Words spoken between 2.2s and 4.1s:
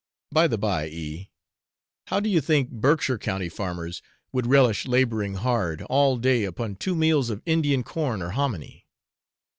you think Berkshire county farmers